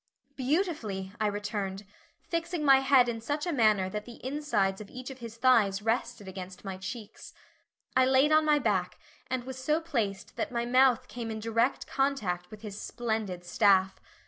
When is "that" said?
3.87-4.05, 10.37-10.51